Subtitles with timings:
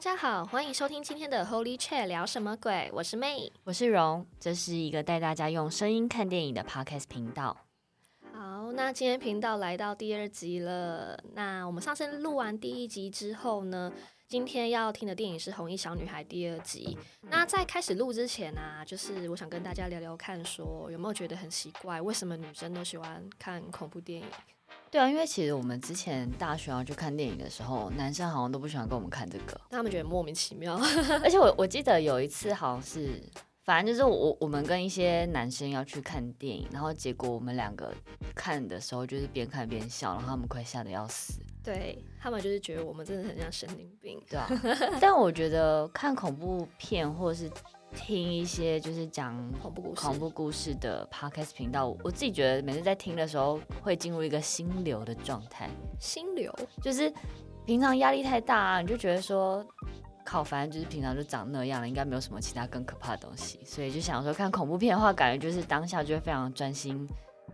[0.00, 2.88] 大家好，欢迎收听今天的 Holy Chat 聊什么鬼？
[2.94, 7.54] 我是 May，我是荣，这是一个带大家用声音看电影的 Podcast 频道。
[8.32, 11.22] 好，那今天频道来到第二集了。
[11.34, 13.92] 那我们上次录完第一集之后呢，
[14.26, 16.96] 今天要听的电影是《红衣小女孩》第二集。
[17.20, 24.26] 那在开始录之前啊，就是我想跟大家聊聊看，说有没有觉得很奇怪，为什么女生都喜欢看恐怖电影？
[24.90, 30.74] 对啊，因为其实我们之前大学要去看电影的时候，男生好像都不喜欢跟我们看这个，他们觉得莫名其妙。
[31.22, 33.22] 而且我我记得有一次好像是，
[33.64, 37.94] 反正就是我我们跟一些男生要去看电影，然后结果我们两个
[38.34, 41.40] 看的时候就是边看边笑，然后他们快吓得要死。
[41.62, 44.20] 对，他们就是觉得我们真的很像神经病。
[44.28, 44.48] 对啊，
[45.00, 47.48] 但我觉得看恐怖片或者是。
[47.94, 55.68] 听一些就是讲恐怖故事、恐怖故事的 podcast 频道，我自己觉得每次在听的时候会进入一个心流的状态。
[55.98, 57.12] 心流就是
[57.66, 59.64] 平常压力太大啊，你就觉得说，
[60.24, 67.08] 靠，反正就是平常就长那样了，应该没有什么其他更可怕的东西，所以就想说看恐怖片的话，感觉就是当下就会非常专心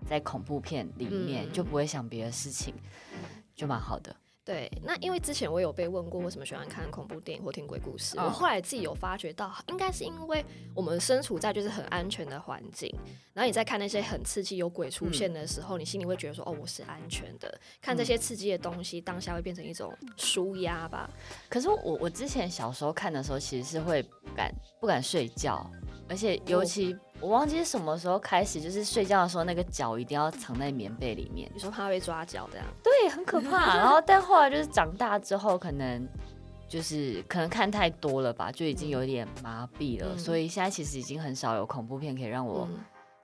[0.06, 2.74] 在恐怖片里面，嗯、就不会想别的事情，
[3.54, 4.14] 就蛮好的。
[4.46, 12.88] 对，那因为之前我有被问过为什么喜欢看恐怖电影或听鬼故事，我后来自己有发觉到，应该是因为我们身处在就是很安全的环境，
[13.34, 17.60] 然后你在看那些很刺激有鬼出现的时候，你心里会觉得说，哦，我是安全的。
[17.80, 21.10] 看这些刺激的东西，当下会变成一种舒压吧。
[21.48, 25.68] 可是我我之前小时候看的时候，其实是会不敢不敢睡觉，
[26.08, 26.96] 而且尤其。
[27.20, 31.50] 我忘记是什么时候开始，就是睡觉的时候那个脚一定要藏在棉被里面。
[31.54, 32.66] 你说怕被抓脚这样？
[32.82, 33.74] 对，很可怕。
[33.78, 36.06] 然后但后来就是长大之后，可能
[36.68, 40.10] 就是可能看太多了吧，就已经有点麻痹了。
[40.12, 42.68] 嗯、所以现在其实已经很少有恐怖片可以让我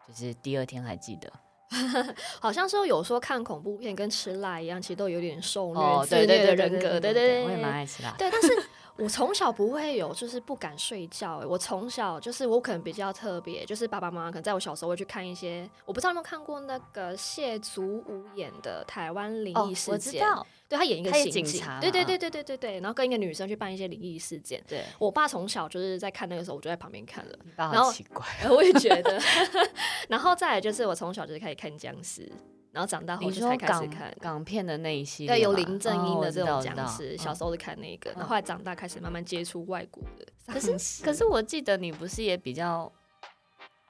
[0.09, 1.33] 就是第二天还记得。
[1.71, 6.99] 嗯、 好像说有说看恐怖片跟吃辣一样，其实都有点受虐自虐的人格。
[6.99, 8.15] 对对对，我也蛮爱吃辣。
[8.19, 8.49] 对，但是。
[8.97, 11.43] 我从小不会有，就是不敢睡觉。
[11.49, 19.93] 我从小就是我可能比较特别，就是爸爸妈妈可能在我小时候会去看一些，我不知道有没有看过那个谢祖武演的台湾灵异事件。
[19.93, 20.47] 哦，我知道。
[20.69, 24.63] 对，他演一个刑警，警对对对对对对对，然后跟一个女生去办一些灵异事件。
[24.67, 27.39] 对，我爸从小就是在看那个时候，我就在旁边看了。
[27.57, 29.21] 然后奇怪， 我也觉得。
[30.09, 32.31] 然后再来就是我从小就是开始看僵尸。
[32.73, 37.13] 然后长大后就才开始看港片的那一些，对，有林正英的这种僵尸。
[37.13, 40.27] 哦、小时候是看那个，嗯、然后后来长大开始慢慢接触外国的。
[40.47, 42.91] 可是可是我记得你不是也比较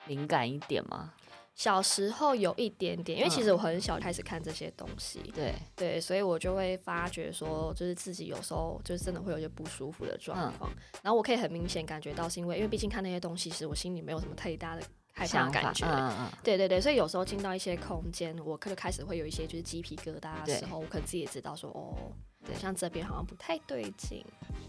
[0.06, 1.14] 敏感一点吗？
[1.54, 10.70] 小时候有一点点，因为其实我很小开始看这些东西，嗯、对对，所以我就会发觉说，就是自己有时候就是真的会有些不舒服的状况。
[10.72, 14.82] 嗯、然后我可以很明显感觉到，是因为因为毕竟看那些东西时，我心里没有什么太大的。
[15.12, 22.10] 害怕感觉，嗯嗯，对对对，所以有时候进到一些空间，我可能开始会有一些就是鸡皮疙瘩的时候，我可能自己也知道说，哦，
[22.44, 24.24] 对，像这边好像不太对劲。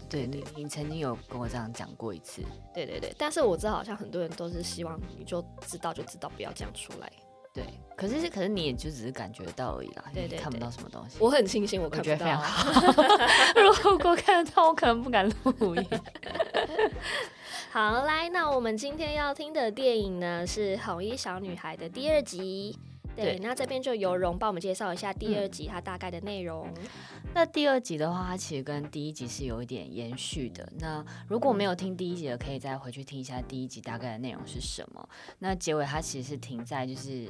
[0.08, 2.42] 对你，你曾经有跟我这样讲过一次。
[2.74, 7.10] 对对对，但是我知道好像很多人都是希望你就知道就知道，不要讲出来。
[7.52, 7.64] 对，
[7.96, 11.16] 可是可是你也就只是感觉到而已啦，对对对，看不到什么东西。
[11.20, 13.54] 我很庆幸我看不到，我觉得非常好。
[13.88, 15.88] 如果看得到，我可能不敢录音。
[17.74, 22.78] 好，来，那我们今天要听的电影呢，是《红衣小女孩》的第二集。
[23.16, 26.68] 对，对，那这边就由荣帮我们介绍一下第二集它大概的内容。
[26.76, 26.82] 嗯。
[27.34, 30.70] 那第二集的话，它其实跟第一集是有一点延续的。
[30.78, 35.08] 那如果没有听第一集的，可以再回去听一下第一集大概的内容是什么。
[35.38, 37.28] 那结尾它其实是停在就是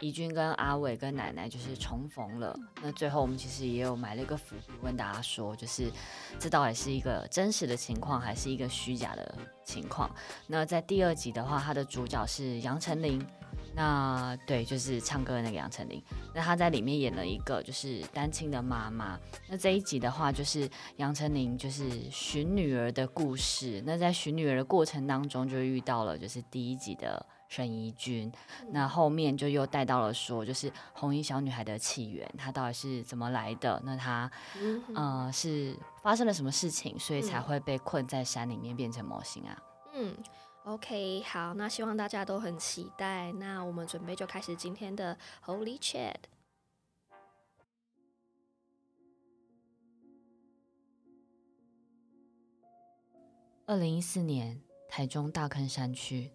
[0.00, 2.58] 怡君跟阿伟跟奶奶就是重逢了。
[2.82, 5.90] 那最后我们其实也有埋了一个伏笔，问大家说，就是
[6.38, 9.34] 这到底是一个真实的情况，还是一个虚假的
[9.64, 10.10] 情况？
[10.46, 13.24] 那在第二集的话，它的主角是杨丞琳。
[13.74, 16.02] 那对，就是唱歌的那个杨丞琳。
[16.32, 19.18] 那她在里面演了一个就是单亲的妈妈。
[19.48, 23.82] 那这一集的话，就是杨丞琳就是寻女儿的故事。
[23.84, 28.32] 那在寻女儿的过程当中，就遇到了就是第一集的沈怡君。
[28.70, 33.82] 那后面就又带到了说，就是红衣小女孩的起源，她到底是怎么来的？
[33.84, 34.30] 那她，
[34.60, 39.58] 嗯、呃，是发生了什么事情，所以才会被困在山里面变成模型啊？
[39.96, 40.14] 嗯
[40.64, 43.32] ，OK，好，那希望大家都很期待。
[43.32, 46.16] 那我们准备就开始今天的 Holy Chat。
[53.66, 56.30] 二零一四年，台中大坑山区，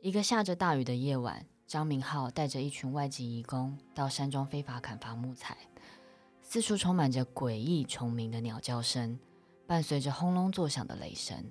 [0.00, 5.56] 一个下着大雨的夜晚，张明浩带着一群外籍移工到山中非法砍伐木材，
[6.42, 9.20] 四处充满着诡异虫鸣的鸟叫声，
[9.68, 11.48] 伴随着轰隆作响的雷声。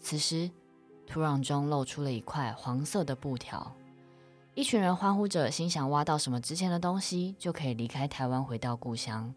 [0.00, 0.50] 此时，
[1.08, 3.74] 土壤中露出了一块黄色的布条，
[4.54, 9.34] 一群人欢呼着，心想挖到什么值钱的东西，就可以离开台湾回到故乡。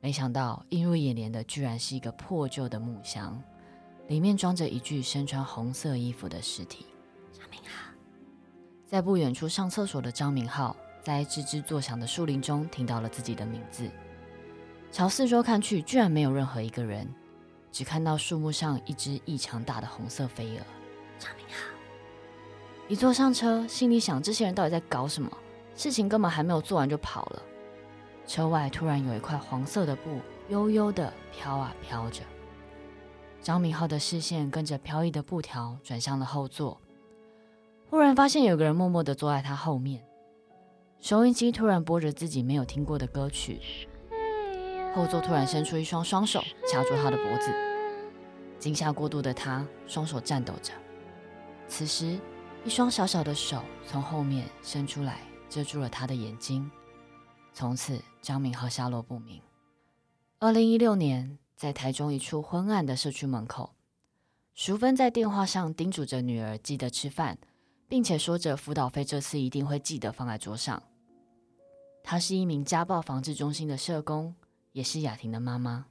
[0.00, 3.42] 没想到，映入眼帘的居然是一个破旧的木箱。
[4.08, 6.86] 里面装着一具身穿红色衣服的尸体。
[7.32, 7.92] 张明浩，
[8.86, 13.90] 在不远处上厕所的张明浩，在吱吱作响的树林中听到了自己的名字。
[14.92, 17.08] 朝四周看去，居然没有任何一个人，
[17.72, 20.60] 只看到树木上一只异常大的红色飞蛾。
[21.18, 21.74] 张明浩，
[22.86, 25.32] 一坐上车，心里想：这些人到底在搞什么？
[25.74, 27.42] 事情根本还没有做完就跑了。
[28.26, 32.22] 车外突然有一块黄色的布，悠悠的飘啊飘着。
[33.40, 36.80] 张明浩的视线跟着飘逸的布条转向了后座，
[37.88, 40.04] 忽然发现有个人默默的坐在他后面。
[41.00, 43.60] 收音机突然播着自己没有听过的歌曲，
[44.94, 47.52] 后座突然伸出一双双手掐住他的脖子。
[48.58, 50.72] 惊吓过度的他双手颤抖着，
[51.66, 52.18] 此时
[52.64, 56.70] 一双小小的手从后面伸出来遮住了他的眼睛。
[57.52, 59.40] 从此，张明浩下落不明。
[60.38, 61.38] 二零一六年。
[61.54, 63.76] 在台中一处昏暗的社区门口，
[64.52, 67.38] 淑芬在电话上叮嘱着女儿记得吃饭，
[67.86, 70.82] 并且说着辅导费这次一定会记得放在桌上。
[72.02, 74.34] 她是一名家暴防治中心的社工，
[74.72, 75.86] 也是雅婷的妈妈。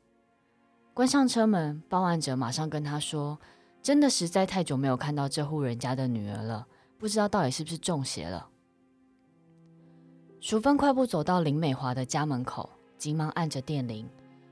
[0.94, 3.40] 关上车门，报案者马上跟她说
[3.82, 6.68] ：“真的实在太久没有看到这户人家的女儿了，
[6.98, 8.50] 不知道到底是不是中邪了。”
[10.42, 14.10] 淑芬快步走到林美华的家门口，急忙按着电铃。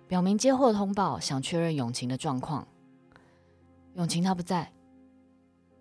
[0.07, 2.67] 表明接获通报，想确认永晴的状况。
[3.93, 4.71] 永晴她不在。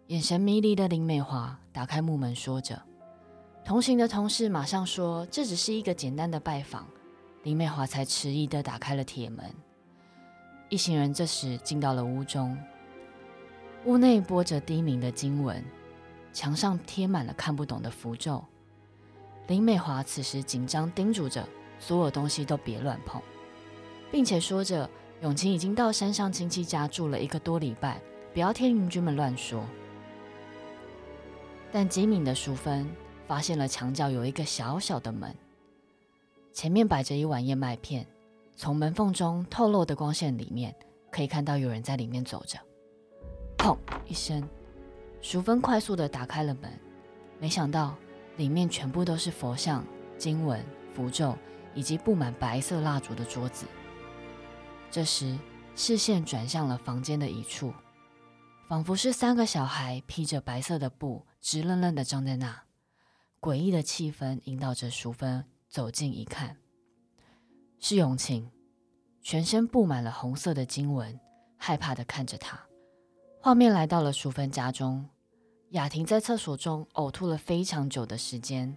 [0.08, 2.82] 眼神迷离的林美华打开木门，说着。
[3.64, 6.86] 同行的同事马上说：“这只是一个简单的拜访。”
[7.48, 9.42] 林美华才迟疑地打开了铁门。
[10.68, 12.54] 一行人这时进到了屋中，
[13.86, 15.64] 屋内播着低鸣的经文，
[16.30, 18.44] 墙上贴满了看不懂的符咒。
[19.46, 21.48] 林美华此时紧张叮嘱着
[21.80, 23.18] ：“所有东西都别乱碰。”
[24.12, 24.86] 并且说着，
[25.22, 27.98] 永晴已经到山上亲戚家住了一个多礼拜，
[28.34, 29.64] 不要听邻居们乱说。
[31.72, 32.86] 但机敏的淑芬
[33.26, 35.34] 发现了墙角有一个小小的门，
[36.52, 38.06] 前面摆着一碗燕麦片，
[38.56, 40.74] 从门缝中透露的光线里面，
[41.10, 42.58] 可以看到有人在里面走着。
[43.56, 44.48] 砰一声，
[45.20, 46.70] 淑芬快速地打开了门，
[47.38, 47.96] 没想到
[48.36, 49.84] 里面全部都是佛像、
[50.16, 50.64] 经文、
[50.94, 51.36] 符咒
[51.74, 53.66] 以及布满白色蜡烛的桌子。
[54.90, 55.38] 这时，
[55.76, 57.72] 视线转向了房间的一处，
[58.68, 62.62] 仿佛是三个小孩披着白色的布，直愣愣地站在那。
[63.40, 66.56] 诡异的气氛引导着淑芬走近一看，
[67.78, 68.50] 是永晴，
[69.20, 71.20] 全身布满了红色的经文，
[71.58, 72.58] 害怕的看着他。
[73.38, 75.06] 画面来到了淑芬家中，
[75.70, 78.74] 雅婷在厕所中呕吐了非常久的时间。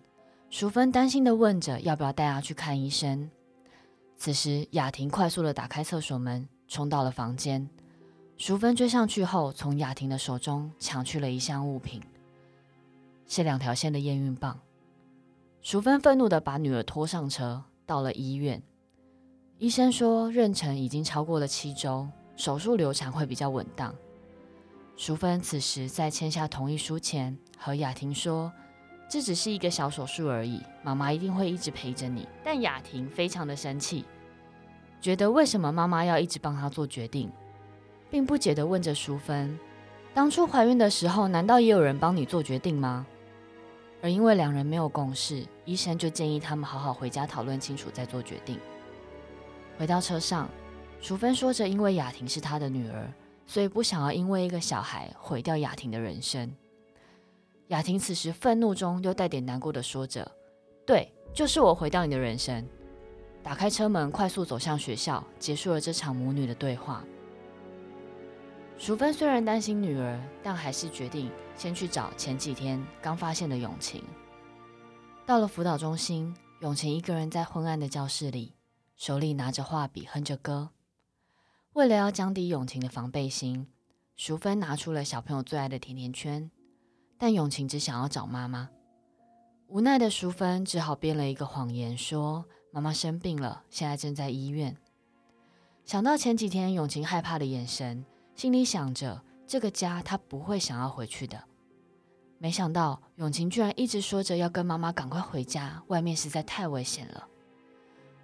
[0.50, 3.32] 淑芬担心的问着要不要带她去看医生。
[4.18, 7.70] 此时，雅婷快速的打开厕所门，冲到了房间。
[8.36, 12.02] 淑芬追上去后，从雅婷的手中抢去了一项物品，
[13.28, 14.60] 是两条线的验孕棒。
[15.62, 18.60] 淑芬愤怒地把女儿拖上车，到了医院。
[19.60, 23.94] 医生说，妊娠已经超过了七周，手术流产会比较稳当。
[24.98, 28.52] 淑芬此时在签下同意书前，和雅婷说。
[29.08, 32.26] 这只是一个小手术而已，妈妈一定会一直陪着你。
[32.44, 34.06] 但雅婷非常的生气，
[35.02, 37.30] 觉得为什么妈妈要一直帮她做决定，
[38.10, 39.60] 并不解地问着淑芬
[40.16, 43.06] ：“当初怀孕的时候，难道也有人帮你做决定吗？”
[44.02, 48.60] 而因为两人没有共识，医生就建议他们好好回家讨论清楚再做决定。
[49.78, 50.50] 回到车上，
[51.00, 53.12] 淑芬说着：“因为雅婷是她的女儿，
[53.46, 56.52] 所以不想要因为一个小孩毁掉雅婷的人生。”
[57.70, 60.30] 雅婷此时愤怒中又带点难过的说着
[60.86, 62.66] ：“对，就是我毁掉你的人生。”
[63.44, 67.04] 打开车门，快速走向学校，结束了这场母女的对话。
[68.82, 74.04] 淑芬虽然担心女儿，但还是决定先去找前几天刚发现的永晴。
[75.24, 78.56] 到了辅导中心，永晴一个人在昏暗的教室里，
[78.96, 80.72] 手里拿着画笔，哼着歌。
[81.74, 83.68] 为了要降低永晴的防备心，
[84.16, 86.50] 淑芬拿出了小朋友最爱的甜甜圈，
[87.20, 88.72] 但永晴只想要找妈妈。
[89.68, 94.76] 无奈的淑芬只好编了一个谎言，说妈妈生病了，现在正在医院。
[95.86, 98.04] 想到前几天永晴害怕的眼神，
[98.42, 101.44] 心里想着这个家他不会想要回去的。
[102.40, 107.28] 没想到永晴居然一直说着要跟妈妈赶快回家，外面实在太危险了。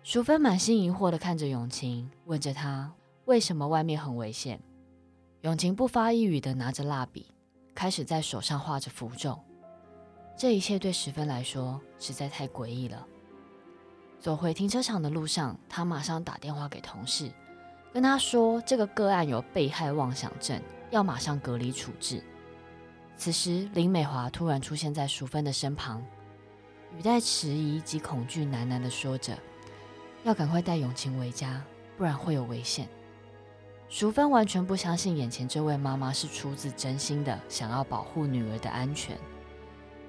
[0.02, 2.92] 淑芬满心疑惑地看着永晴，问着她
[3.26, 4.60] 为什么外面很危险。
[5.42, 7.28] 永晴不发一语地拿着蜡笔，
[7.76, 9.38] 开始在手上画着符咒。
[10.36, 13.06] 这一切对淑芬来说实在太诡异了。
[14.18, 17.32] 走回停车场的路上，他马上打电话给同事，
[17.98, 20.62] 跟他说这个个案有被害妄想症，
[20.92, 22.22] 要马上隔离处置。
[23.16, 26.00] 此时，林美华突然出现在淑芬的身旁，
[26.96, 29.36] 语带迟疑及恐惧，喃喃地说着
[30.24, 31.60] ：“要赶快带永晴回家，
[31.98, 32.88] 不然会有危险。”
[33.90, 39.18] 淑芬完全不相信眼前这位妈妈是出自真心的想要保护女儿的安全。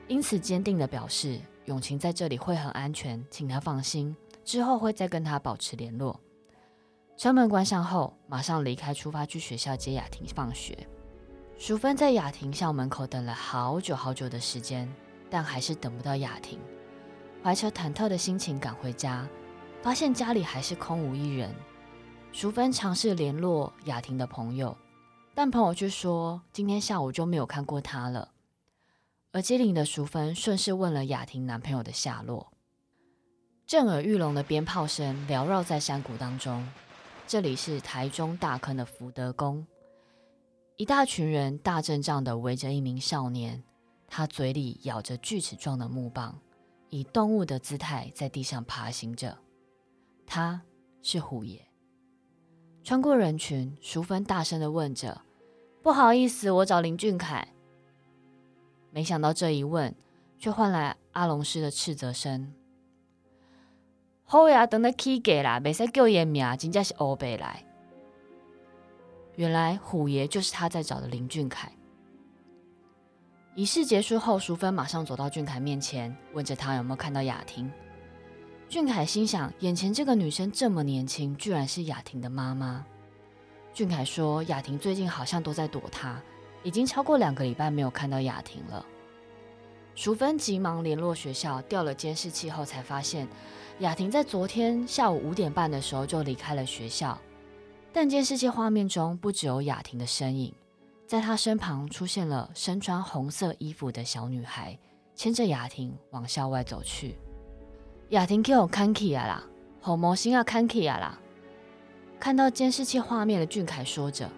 [0.09, 4.14] 因此，坚定地表示永晴在这里会很安全，请她放心。
[4.45, 6.21] 之后会再跟她保持联络。
[7.19, 10.87] 车门关上后，马上离开，出发去学校接雅婷放学。
[11.59, 14.89] 淑芬在雅婷校门口等了好久好久的时间，
[15.29, 16.61] 但还是等不到雅婷。
[17.43, 19.29] 怀着忐忑的心情赶回家，
[19.83, 21.53] 发现家里还是空无一人。
[22.31, 24.79] 淑芬尝试联络雅婷的朋友，
[25.35, 28.31] 但朋友却说今天下午就没有看过她了。
[29.33, 32.53] 而机灵的淑芬顺势问了雅婷男朋友的下落。
[33.67, 36.65] 震耳欲聋的鞭炮声缭绕在山谷当中。
[37.28, 39.66] 这里是台中大坑的福德宫，
[40.76, 43.62] 一大群人大阵仗的围着一名少年，
[44.06, 46.40] 他嘴里咬着锯齿状的木棒，
[46.88, 49.37] 以动物的姿态在地上爬行着。
[50.26, 50.62] 他
[51.02, 51.68] 是虎爷。
[52.82, 55.20] 穿过人群，淑芬大声的问着
[55.85, 57.47] ：“不好意思，我找林俊凯。”
[58.90, 59.94] 没想到这一问，
[60.38, 62.54] 却换来阿龙师的斥责声
[64.30, 67.64] ：“好呀，等他起价啦，别使叫伊名，真正是乌白来。”
[69.37, 71.73] 原来虎爷就是他在找的林俊凯。
[73.54, 77.73] 仪式结束后，淑芬马上走到俊凯面前，问着他有没有看到雅婷。
[78.68, 82.85] 俊凯心想，眼前这个女生这么年轻，居然是雅婷的妈妈。
[83.73, 86.20] 俊凯说，雅婷最近好像都在躲他。
[86.62, 88.85] 已经超过两个礼拜没有看到雅婷了。
[89.99, 93.26] 淑芬急忙联络学校，调了监视器后才发现，
[93.81, 97.19] 雅婷在昨天下午五点半的时候就离开了学校。
[97.93, 100.55] 但监视器画面中不只有雅婷的身影，
[101.05, 104.78] 在她身旁出现了身穿红色衣服的小女孩，
[105.17, 107.17] 牵着雅婷往校外走去。
[108.11, 109.43] 雅婷给我看起来啦，
[109.81, 111.19] 好魔心啊，看起来啦！
[112.21, 114.31] 看到监视器画面的俊凯说着。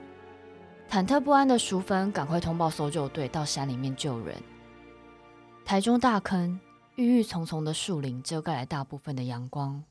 [0.88, 4.34] 忐忑不安的淑芬赶快通报搜救队到山里面救人。
[5.64, 6.58] 台中大坑，
[6.96, 9.82] 郁郁葱葱的树林遮盖了大部分的阳光。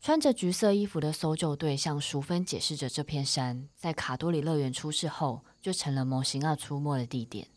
[0.00, 7.48] 穿着橘色衣服的搜救队向淑芬解释着，这片山在卡多里乐园出事后就成了魔神仔出没的地点。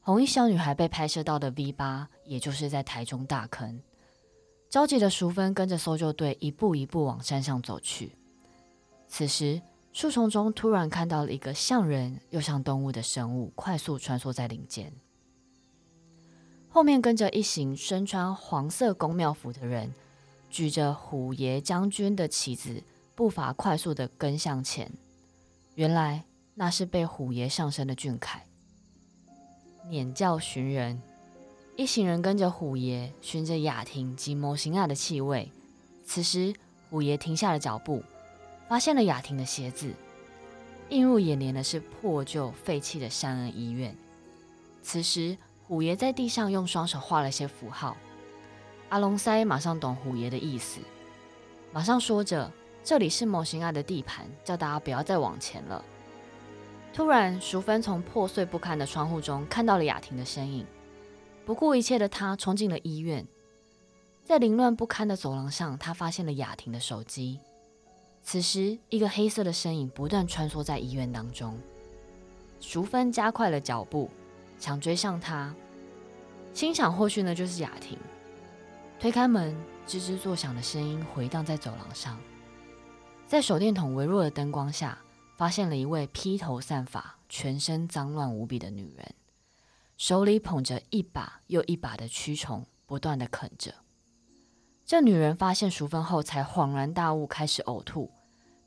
[0.00, 3.80] 红衣小女孩被拍摄到的 V 八，也就是在台中大坑。
[4.68, 8.16] 着急的淑芬跟着搜救队一步一步往山上走去。
[9.08, 9.60] 此时。
[9.92, 14.92] 树丛中突然看到了一个像人又像动物的生物，快速穿梭在林间。
[16.72, 19.92] 后面跟着一行身穿黄色宫庙服的人，
[20.48, 22.82] 举着虎爷将军的旗子，
[23.14, 24.90] 步伐快速地跟向前。
[25.74, 26.24] 原来
[26.54, 28.46] 那是被虎爷上身的俊凯。
[29.88, 31.02] 撵轿寻人，
[31.76, 35.50] 一行人跟着虎爷，寻着雅婷及魔神仔的气味。
[36.06, 36.54] 此时，
[36.88, 38.02] 虎爷停下了脚步。
[38.68, 39.92] 发现了雅婷的鞋子，
[40.90, 43.96] 映入眼帘的是破旧废弃的善恩医院。
[44.80, 45.36] 此时，
[45.70, 47.96] 虎爷在地上用双手画了些符号。
[48.88, 50.80] 阿龙塞马上懂虎爷的意思，
[51.72, 52.50] 马上说着
[52.82, 55.84] ：“这里是魔神仔的地盘，叫大家不要再往前了。”
[56.92, 60.66] 突然，淑芬从破碎不堪的窗户中看到了雅婷的身影，
[61.46, 63.24] 不顾一切的她冲进了医院。
[64.24, 67.38] 在凌乱不堪的走廊上，她发现了雅婷的手机。
[68.24, 71.56] 此时，一个黑色的身影不断穿梭在医院当中。
[72.58, 74.10] 淑芬加快了脚步，
[74.60, 75.52] 想追上他，
[76.52, 77.98] 心想或许呢就是雅婷。
[79.00, 82.20] 推开门，吱吱作响的声音回荡在走廊上。
[83.26, 84.98] 在手电筒微弱的灯光下，
[85.38, 89.14] 发现了一位披头散发、全身脏乱无比的女人，
[89.96, 93.74] 手里捧着一把又一把的蛆虫，不断的啃着。
[94.84, 98.10] 这女人发现淑芬后，才恍然大悟，开始呕吐，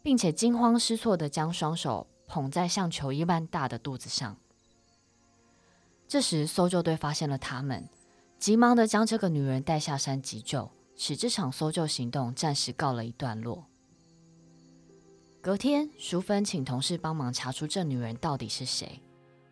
[0.02, 4.38] 并且惊慌失措地将双手捧在像球一般大的肚子上。
[6.14, 7.90] 这时，搜救队发现了他们，
[8.38, 13.66] 急忙地将这个女人带下山急救，使这场搜救行动暂时告了一段落。
[15.42, 19.02] 隔天，淑芬请同事帮忙查出这女人到底是谁，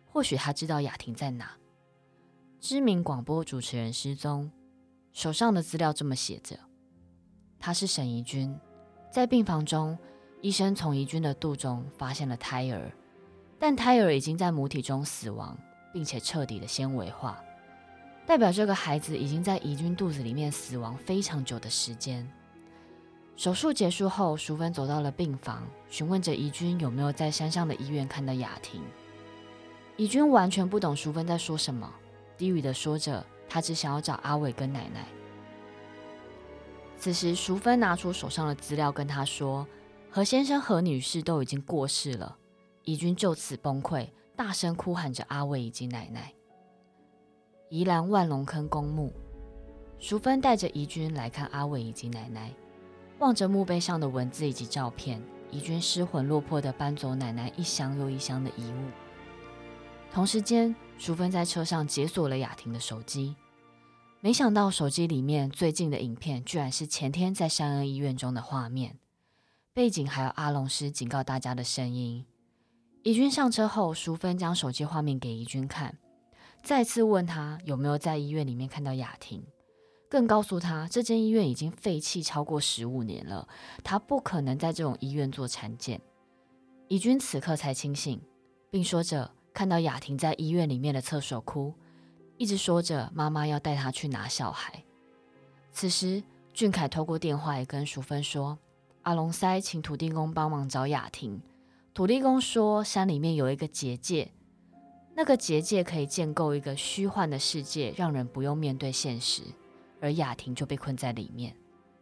[0.06, 1.50] 或许她知道雅婷在哪。
[2.60, 4.48] 知名广播主持人失踪。
[5.12, 6.56] 手上的资料这么写着：
[7.58, 8.56] 他是沈怡君，
[9.10, 9.98] 在病房中，
[10.40, 12.92] 医生从怡君的肚中发现了胎儿，
[13.58, 15.58] 但胎儿已经在母体中死亡，
[15.92, 17.38] 并且彻底的纤维化，
[18.26, 22.26] 代表这个孩子已经在怡君肚子里面死亡非常久的时间。
[23.36, 28.82] 手术结束后，淑芬走到了病房，询问着怡君有没有在山上的医院看到雅婷。
[29.96, 31.92] 怡君完全不懂淑芬在说什么，
[32.36, 33.24] 低语的说着。
[33.48, 35.06] 他只想要找阿伟跟奶奶。
[36.96, 39.66] 此时，淑芬拿出手上的资料，跟他说
[40.10, 42.34] ：“何先生、何女士都已经过世了。”
[42.84, 46.32] 怡君就此崩溃，大声哭喊着阿伟以及奶奶。
[47.68, 49.12] 宜兰万隆坑公墓，
[49.98, 52.52] 淑芬带着怡君来看阿伟以及奶奶，
[53.18, 58.90] 望着墓碑上的文字以及照片，怡君失魂落魄地搬走奶奶一箱又一箱的遗物。
[60.12, 63.34] 同时间，淑芬在车上解锁了雅婷的手机。
[64.20, 68.98] 没想到手机里面最近的影片，居然是前天在山恩医院中的画面，
[69.72, 72.26] 背景还有阿龙师警告大家的声音。
[73.02, 75.98] 怡君上车后，淑芬将手机画面给怡君看，
[76.62, 79.44] 再次问他有没有在医院里面看到雅婷，
[80.08, 83.48] 更告诉他这间医院已经废弃超过十五年了，
[83.82, 86.00] 他不可能在这种医院做产检。
[86.86, 88.20] 怡君此刻才清醒，
[88.70, 91.74] 并说着看到雅婷在医院里面的厕所哭。
[92.38, 94.84] 一直说着妈妈要带他去拿小孩。
[95.72, 98.56] 此时，俊凯透过电话也跟淑芬说
[99.02, 101.40] ：“阿龙塞请土地公帮忙找雅婷。
[101.94, 104.32] 土地公说，山里面有一个结界，
[105.14, 109.42] 那个结界可以建构一个虚幻的世界，让人不用面对现实，
[110.00, 111.54] 而雅婷就被困在里面。”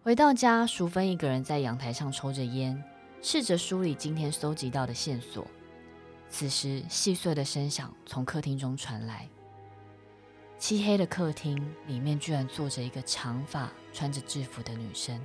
[0.03, 2.81] 回到家，淑芬一个人在阳台上抽着烟，
[3.21, 5.45] 试着梳理今天搜集到的线索。
[6.29, 9.29] 此时，细碎的声响从客厅中传来。
[10.57, 15.21] 漆黑的客厅里面居然坐着一个长发、穿着制服的女生，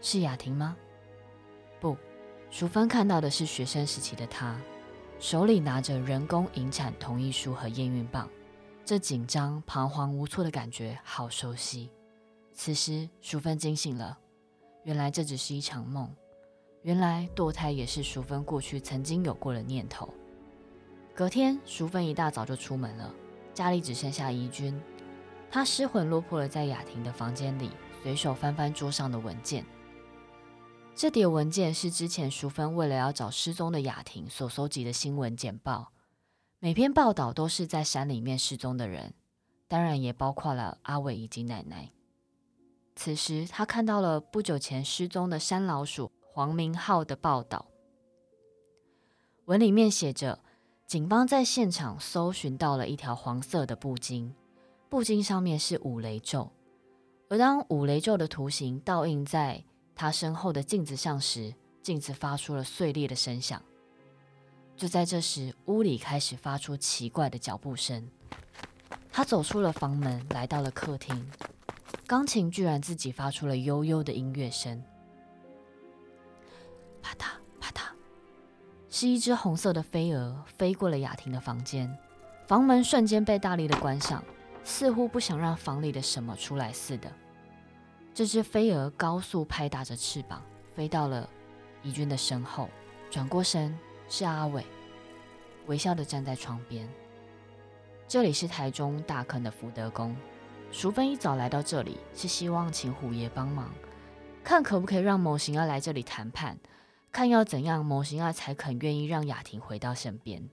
[0.00, 0.76] 是雅婷吗？
[2.54, 4.56] 淑芬看到的是学生时期的她，
[5.18, 8.30] 手里拿着人工引产同意书和验孕棒，
[8.84, 11.90] 这紧张、彷徨无措的感觉好熟悉。
[12.52, 14.16] 此时，淑芬惊醒了，
[14.84, 16.08] 原来这只是一场梦，
[16.82, 20.08] 原来堕胎也是淑芬过去曾经有过的念头。
[21.12, 23.12] 隔天，淑芬一大早就出门了。
[23.52, 24.80] 家里只剩下怡君，
[25.50, 27.72] 她失魂落魄的在雅婷的房间里，
[28.04, 29.66] 随手翻翻桌上的文件。
[30.96, 35.90] 这叠文件是之前淑芬为了要找失踪的雅婷所搜集的新闻简报，
[36.60, 39.12] 每篇报道都是在山里面失踪的人，
[39.66, 41.90] 当然也包括了阿伟以及奶奶。
[42.94, 47.66] 此时，他看到了不久前失踪的山老鼠黄明浩的报道，
[49.46, 50.40] 文里面写着。
[50.86, 54.30] 警方在现场搜寻到了一条黄色的布巾，
[54.90, 56.52] 布巾上面是五雷咒，
[57.30, 63.62] 而当五雷咒的图形倒映在他身后的镜子上时，镜子发出了碎裂的声响。
[64.76, 68.08] 就在这时，屋里开始发出奇怪的脚步声。
[69.12, 71.30] 他走出了房门，来到了客厅，
[72.08, 74.82] 钢琴居然自己发出了悠悠的音乐声，
[77.00, 77.26] 啪嗒
[77.60, 77.82] 啪嗒。
[78.90, 81.96] 是一只红色的飞蛾飞过了雅婷的房间，
[82.48, 84.24] 房门瞬间被大力的关上，
[84.64, 87.12] 似乎不想让房里的什么出来似的。
[88.14, 90.40] 这只飞蛾高速拍打着翅膀，
[90.72, 91.28] 飞到了
[91.82, 92.68] 怡君的身后，
[93.10, 93.76] 转过身
[94.08, 94.64] 是阿伟，
[95.66, 96.88] 微笑的站在窗边。
[98.06, 100.14] 这里是台中大坑的福德宫，
[100.70, 103.74] 淑芬一早来到这里是希望请虎爷帮忙，
[104.44, 106.56] 看可不可以让某型儿来这里谈判。
[107.10, 110.48] 看要怎样，某型儿才肯愿意让雅婷回到身边。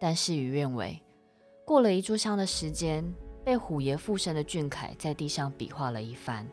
[0.00, 1.02] 但事与愿违，
[1.66, 3.04] 过了一炷香的时间，
[3.46, 6.44] 被虎爷附身的俊凯在地上比划了一番。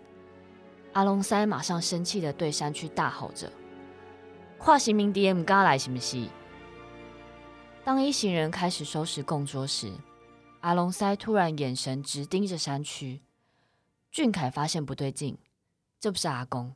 [0.91, 3.51] 阿龙腮马上生气的对山区大吼着
[4.59, 6.29] ：“跨行名 DM 嘎来行不行？”
[7.83, 9.91] 当一行人开始收拾供桌时，
[10.59, 13.23] 阿龙塞突然眼神直盯着山区。
[14.11, 15.35] 俊凯发现不对劲，
[15.99, 16.75] 这不是阿公。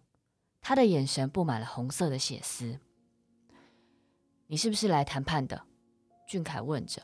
[0.62, 2.80] 他的眼神布满了红色的血丝。
[4.48, 5.62] 你是不是来谈判的？
[6.28, 7.04] 俊凯问着。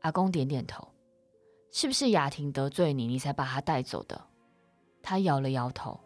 [0.00, 0.93] 阿公点点头。
[1.76, 4.28] 是不是雅婷得罪你，你才把她带走的？
[5.02, 5.98] 他摇了摇头。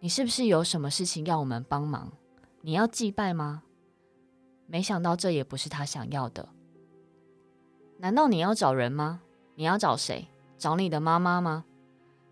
[0.00, 2.10] 你是不是有什么事情要我们帮忙？
[2.62, 3.62] 你要祭拜吗？
[4.66, 6.48] 没想到这也不是他想要的。
[7.98, 9.20] 难道你要找人吗？
[9.54, 10.26] 你要找谁？
[10.56, 11.66] 找你的妈妈吗？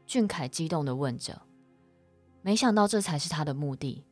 [0.07, 1.43] 俊凯激动地问着。
[2.41, 4.07] 没想到这才是他的目的。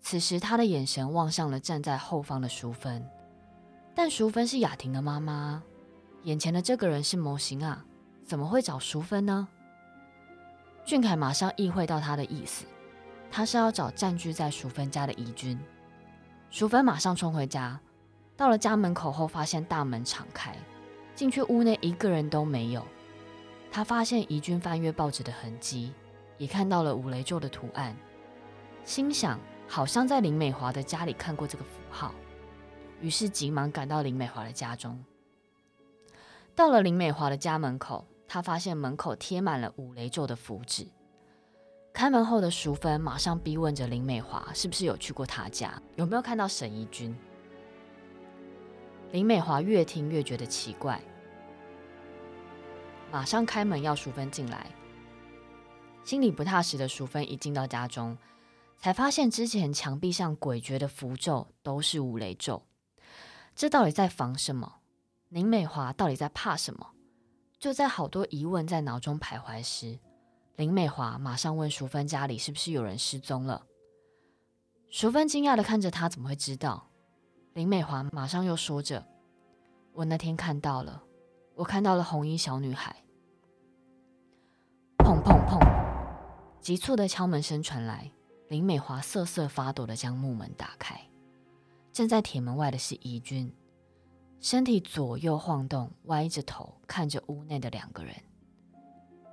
[0.00, 3.06] 此时他的眼神望向了站在后方的淑芬，
[3.94, 5.62] 但淑芬是雅婷的妈妈。
[6.24, 7.84] 眼前的这个人是模型啊，
[8.24, 9.48] 怎么会找淑芬呢？
[10.84, 12.64] 俊凯马上意会到他的意思，
[13.30, 15.58] 他是要找占据在淑芬家的怡君。
[16.50, 17.78] 淑芬马上冲回家，
[18.36, 20.56] 到了家门口后，发现大门敞开，
[21.14, 22.84] 进去屋内一个人都没有。
[23.70, 25.92] 他发现怡君翻阅报纸的痕迹，
[26.38, 27.94] 也看到了五雷咒的图案，
[28.82, 32.14] 心想好像在林美华的家里看过这个符号，
[33.02, 34.98] 于是急忙赶到林美华的家中。
[36.58, 40.88] 到了林美华的家门口，他发现门口贴满了五雷咒的符纸。
[41.92, 45.80] 开门后的淑芬马上逼问着林美华：“是不是有去过他家？
[45.94, 47.16] 有没有看到沈怡君？”
[49.12, 51.00] 林美华越听越觉得奇怪，
[53.12, 54.66] 马上开门要淑芬进来。
[56.02, 58.18] 心里不踏实的淑芬一进到家中，
[58.76, 62.64] 才发现之前墙壁上诡谲的符咒都是五雷咒，
[63.54, 64.77] 这到底在防什么？
[65.28, 66.94] 林美华到底在怕什么？
[67.58, 69.98] 就在好多疑问在脑中徘徊时，
[70.56, 73.66] 林美华马上问淑芬：“家里是不是有人失踪了？”
[74.88, 76.88] 淑芬惊讶地看着他，怎么会知道？
[77.52, 79.06] 林美华马上又说着
[79.92, 81.02] ：“我那天看到了，
[81.56, 83.04] 我看到了红衣小女孩。”
[85.04, 85.58] 砰砰砰！
[86.62, 88.10] 急促的敲门声传来，
[88.48, 90.98] 林美华瑟瑟发抖地将木门打开，
[91.92, 93.52] 站在铁门外的是怡君。
[94.40, 98.14] 身体左右晃动，歪着头看着屋内的两个人。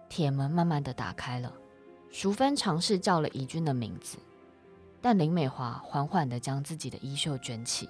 [0.09, 1.53] 铁门慢慢的打开了，
[2.09, 4.17] 淑芬尝试叫了怡君的名字，
[5.01, 7.87] 但林美华缓缓的将自己的衣袖卷起，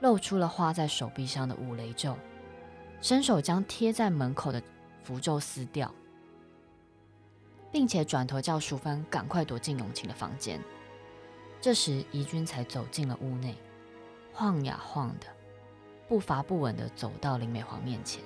[0.00, 2.16] 露出了画在手臂上的五雷咒，
[3.02, 4.62] 伸手将贴在门口的
[5.02, 5.92] 符咒撕掉，
[7.70, 10.58] 并且转头叫淑芬赶快躲进永晴的房间。
[11.60, 13.54] 这时，怡君才走进了屋内，
[14.32, 15.26] 晃呀晃的。
[16.08, 18.22] 步伐不稳地走到林美华面前，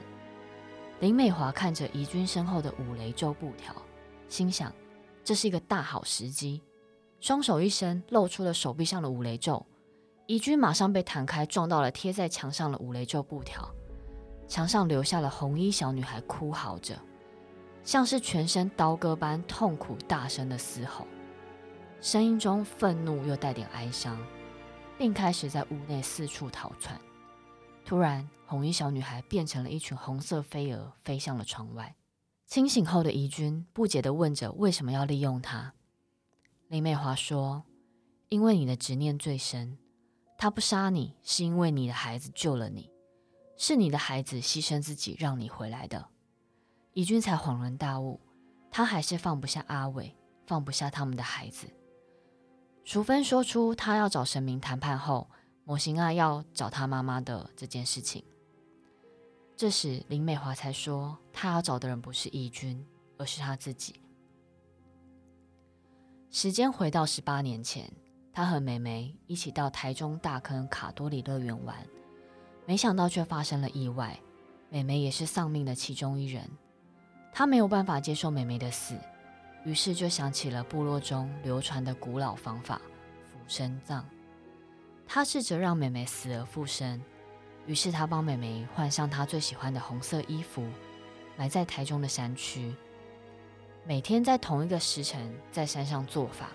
[1.01, 3.75] 林美华看着怡君身后的五雷咒布条，
[4.29, 4.73] 心想
[5.25, 6.61] 这是一个大好时机，
[7.21, 9.64] 双手一伸，露出了手臂上的五雷咒。
[10.27, 13.69] 怡君马上被弹开，撞到了贴在墙上的五雷咒布条，
[14.47, 16.97] 墙上留下了红衣小女孩哭嚎着，
[17.83, 21.07] 像是全身刀割般痛苦大声的嘶吼，
[22.01, 24.16] 声音中愤怒又带点哀伤，
[24.99, 27.01] 并开始在屋内四处逃窜。
[27.90, 31.96] 突然，红衣小女孩变成了一群红色飞蛾，飞向了窗外。
[32.46, 35.74] 清醒后的怡君不解地问着：“为什么要利用她？”
[36.70, 37.64] 林美华说
[38.31, 39.76] ：“因为你的执念最深，
[40.38, 42.92] 他不杀你是因为你的孩子救了你，
[43.57, 46.11] 是你的孩子牺牲自己让你回来的。”
[46.94, 48.20] 怡君才恍然大悟，
[48.70, 51.66] 他还是放不下阿伟，放不下他们的孩子。
[52.85, 55.29] 淑芬说出他要找神明谈判后。
[55.70, 58.24] 魔神仔要找他妈妈的这件事情，
[59.56, 62.85] 这时林美华才说，她要找的人不是怡君，
[63.16, 64.02] 而是她自己。
[66.28, 67.88] 时间回到十八年前，
[68.33, 71.76] 她和妹妹一起到台中大坑卡多里乐园玩，
[72.66, 74.18] 没想到却发生了意外，
[74.70, 76.50] 妹妹也是丧命的其中一人。
[77.33, 78.98] 她没有办法接受妹妹的死，
[79.64, 82.83] 于是就想起了部落中流传的古老方法——
[83.30, 84.04] 附身葬。
[85.12, 87.03] 他试着让妹妹死而复生，
[87.66, 90.64] 于是他帮妹妹换上她最喜欢的红色衣服，
[91.37, 92.73] 埋在台中的山区，
[93.85, 96.51] 每天在同一个时辰在山上做法，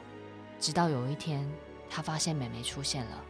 [0.58, 1.46] 直到有一天
[1.90, 3.22] 他发现妹妹出现了，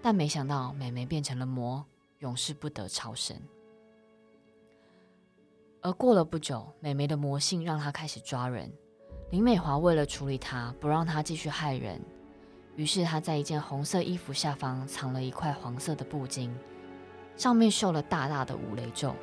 [0.00, 1.84] 但没想到妹妹变成了魔，
[2.20, 3.36] 永世不得超生。
[5.82, 8.72] 而过了不久，妹妹的魔性让她开始抓人，
[9.30, 12.02] 林美华为了处理她，不让她继续害人。
[12.76, 16.50] 于是他在一件红色衣服下方藏了一块黄色的布巾，
[17.36, 19.14] 上面绣了大大的五雷咒。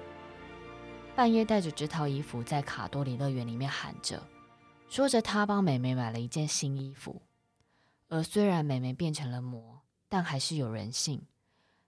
[1.15, 4.21] 半夜带着这套衣服在卡多里乐园里面喊着，
[4.87, 7.21] 说着他帮美眉买了一件新衣服。
[8.09, 11.25] 而虽然美眉变成了魔，但还是有人信。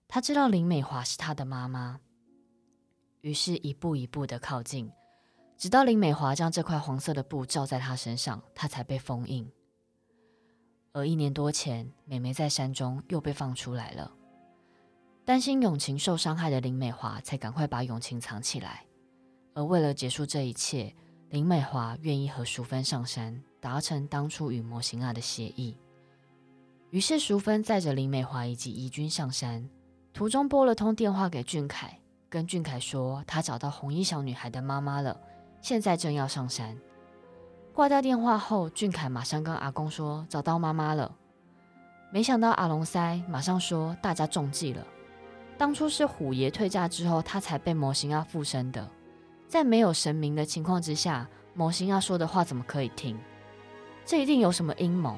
[0.08, 2.00] 他知道林美华是他的妈妈，
[3.22, 4.91] 于是一步一步的靠近，
[5.56, 9.48] 直到林美华将这块黄色的布罩在他身上，他才被封印。
[10.91, 14.12] 而一年多前，美眉在山中又被放出来了。
[15.23, 18.84] 担心永晴受伤害的林美华才赶快把永晴藏起来。
[19.54, 20.93] 而为了结束这一切，
[21.30, 25.78] 林美华愿意和淑芬上山，达成当初与魔神仔的协议。
[26.89, 29.69] 于是淑芬载着林美华以及怡君上山，
[30.12, 31.99] 途中拨了通电话给俊凯，
[32.30, 35.19] 跟俊凯说他找到红衣小女孩的妈妈了，
[35.62, 36.75] 现在正要上山。
[37.79, 41.09] 挂掉电话后，俊凯马上跟阿公说找到妈妈了。
[42.11, 44.85] 没想到阿龙塞马上说大家中计了，
[45.57, 48.85] 当初是虎爷退嫁之后，他才被魔神仔附身的。
[49.47, 53.17] 在没有神明的情况之下，魔神仔说的话怎么可以听？
[54.03, 55.17] 这一定有什么阴谋。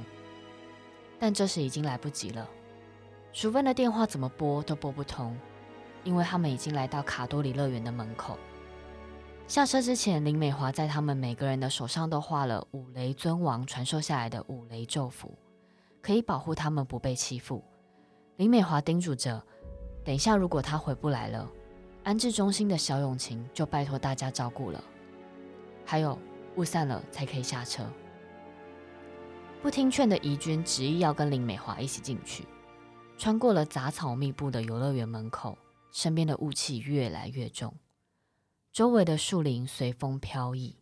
[1.17, 2.47] 但这时已经来不及了，
[3.33, 5.35] 淑芬的电话怎么拨都拨不通，
[6.03, 8.37] 因为他们已经来到卡多里乐园的门口。
[9.51, 15.37] 下车之前，林美华在他们每个人的手上都画了五雷尊王传授下来的五雷咒符，
[16.01, 17.61] 可以保护他们不被欺负。
[18.37, 19.43] 林美华叮嘱着
[20.05, 21.51] ：“等一下，如果他回不来了，
[22.05, 24.81] 安置中心的小永晴就拜托大家照顾了。
[25.85, 26.17] 还有，
[26.55, 27.83] 雾散了才可以下车。”
[29.61, 32.47] 不听劝的怡君执意要跟林美华一起进去，
[33.17, 35.57] 穿过了杂草密布的游乐园门口，
[35.91, 37.73] 身边的雾气越来越重。
[38.71, 40.77] 周围的树林随风飘逸，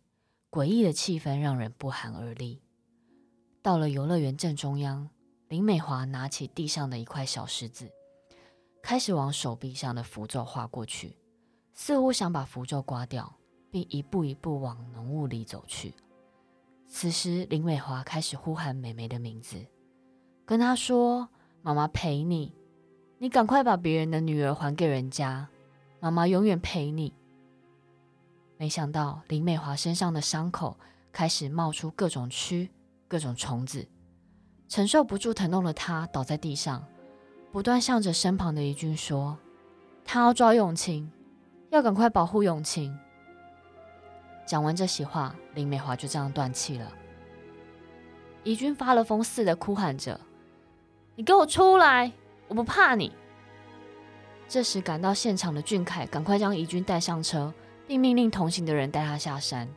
[0.48, 2.62] 诡异的气氛让人不寒而栗。
[3.62, 5.10] 到了游乐园正中央，
[5.48, 7.90] 林美华拿起地上的一块小石子，
[8.80, 11.16] 开始往手臂上的符咒画过去，
[11.74, 13.36] 似乎想把符咒刮掉，
[13.72, 15.92] 并一步一步往浓雾里走去。
[16.86, 19.66] 此时，林美华开始呼喊美眉的名字，
[20.46, 21.28] 跟她说
[21.60, 22.54] ：“妈妈陪你，
[23.18, 25.48] 你赶快把别人的女儿还给人家，
[25.98, 27.12] 妈妈永远陪你。”
[28.60, 30.76] 没想到林美华身上的伤口
[31.10, 32.68] 开始冒出各种蛆、
[33.08, 33.88] 各种虫子，
[34.68, 36.86] 承受不住疼痛的她倒在地上，
[37.50, 39.38] 不断向着身旁的怡君说
[40.04, 41.10] ：“她要抓永晴，
[41.70, 42.94] 要赶快保护永晴。”
[44.44, 46.92] 讲完这些话，林美华就这样断气了。
[48.44, 50.20] 怡君发了疯似的哭喊着
[51.16, 52.12] ：“你给我出来！
[52.46, 53.10] 我不怕你！”
[54.46, 57.50] 这时赶到现场的俊凯赶快将怡君带上车。
[57.90, 59.68] 并命令同行的人带他下山。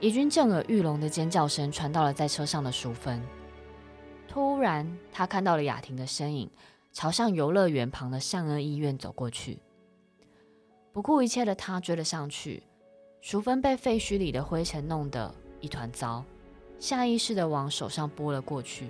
[0.00, 3.22] 怡君震耳欲聋的尖叫声传到了在车上的淑芬。
[4.26, 6.50] 突然，他看到了雅婷的身影，
[6.92, 9.60] 朝向游乐园旁的善恩医院走过去。
[10.92, 12.64] 不顾一切的他追了上去。
[13.20, 16.24] 淑芬被废墟里的灰尘弄得一团糟，
[16.80, 18.88] 下意识的往手上拨了过去，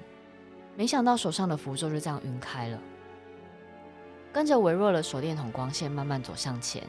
[0.75, 2.81] 没想到手上的符咒就这样晕开了。
[4.33, 6.83] 跟着微弱的手电筒光线慢慢走向前。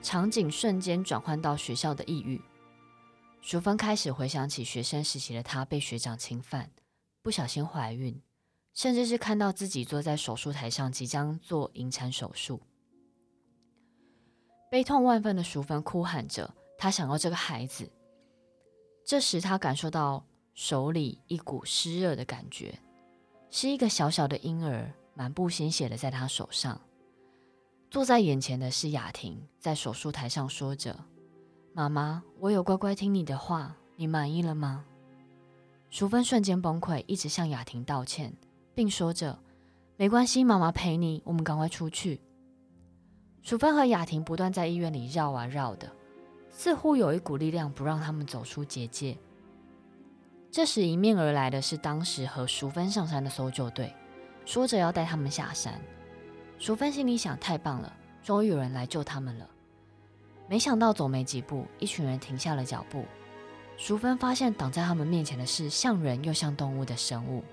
[0.00, 2.40] 场景瞬间转换到学校的抑郁，
[3.40, 6.70] 淑芬开始回想起学生时期的她被学长侵犯，
[7.22, 8.20] 不小心怀孕，
[8.74, 12.62] 甚至是看到自己坐在手术台上即将做引产手术，
[14.70, 17.90] 悲痛万分的淑芬哭喊着，她想要这个孩子。
[19.04, 22.78] 这时，她感受到手里一股湿热的感觉，
[23.50, 26.80] 是一个小小的婴儿，满布鲜血的在她手上。
[27.90, 30.94] 坐在眼前的是雅婷，在手术台上说着
[31.72, 34.84] ：“妈妈，我有乖乖听你的话，你满意了吗？”
[35.88, 38.34] 淑芬瞬间崩溃，一直向雅婷道歉，
[38.74, 39.38] 并说着
[39.96, 42.20] ：“没关系，妈妈陪你，我们赶快出去。”
[43.42, 45.90] 淑芬和雅婷不断在医院里绕啊绕的，
[46.50, 49.16] 似乎有一股力量不让他们走出结界。
[50.50, 53.94] 这时，迎面而来的是当时和淑芬上山的搜救队，
[54.44, 55.80] 说着要带他们下山。
[56.58, 57.92] 淑芬心里想：太棒了，
[58.22, 59.48] 终于有人来救他们了。
[60.48, 63.04] 没想到走没几步，一群人停下了脚步。
[63.76, 67.44] 淑芬发现挡在他们面前的是像人又像动物的生物。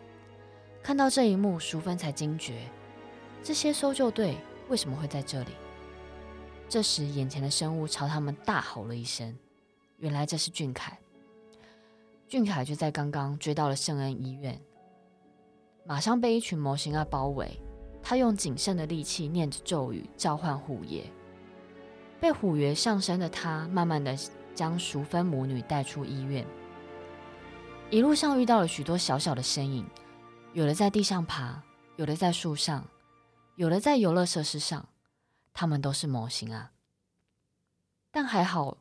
[0.82, 2.68] 看到这一幕，淑芬才惊觉：
[3.44, 4.38] 这些搜救队
[4.70, 5.52] 为什么会在这里？
[6.68, 9.38] 这时，眼前的生物朝他们大吼了一声。
[9.98, 10.98] 原来这是俊凯。
[12.28, 14.60] 俊凯就在刚刚追到了圣恩医院，
[15.86, 17.60] 马上被一群魔神仔包围。
[18.08, 21.12] 他用仅剩的力气念着咒语召唤虎爷，
[22.20, 24.16] 被虎爷上身的他，慢慢的
[24.54, 26.46] 将淑芬母女带出医院。
[27.90, 29.84] 一路上遇到了许多小小的身影，
[30.54, 31.60] 有的在地上爬，
[31.96, 32.88] 有的在树上，
[33.56, 34.88] 有的在游乐设施上，
[35.52, 36.70] 他们都是魔神仔。
[38.12, 38.78] 但还好，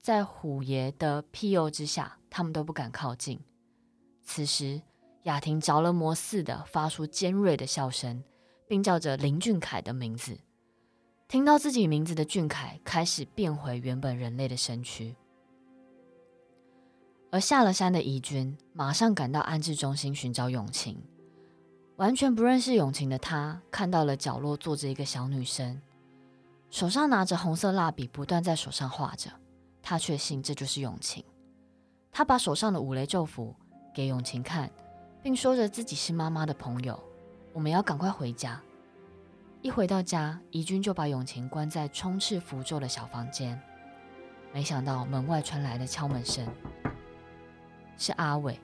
[0.00, 3.40] 在虎爷的庇佑之下，他们都不敢靠近。
[4.22, 4.80] 此时，
[5.24, 8.22] 雅婷着了魔似的发出尖锐的笑声。
[8.68, 10.38] 并叫着林俊凯的名字，
[11.26, 15.16] 听到自己名字的俊凯开始变回原本人类的身躯。
[17.30, 21.02] 而下了山的怡君马上赶到安置中心寻找永晴。
[21.96, 25.82] 完全不认识永晴的他，看到了角落坐着一个小女生，
[26.70, 29.30] 手上拿着红色蜡笔，不断在手上画着。
[29.82, 31.24] 他确信这就是永晴。
[32.12, 33.54] 他把手上的五雷咒符
[33.92, 34.70] 给永晴看，
[35.22, 37.02] 并说着自己是妈妈的朋友，
[37.58, 38.60] 我们要赶快回家。
[39.62, 43.60] 一回到家，怡君就把永晴关在充斥符咒的小房间。
[44.52, 46.46] 没想到门外传来了敲门声，
[47.96, 48.60] 是阿伟。